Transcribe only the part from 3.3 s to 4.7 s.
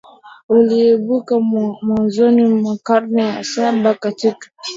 saba katika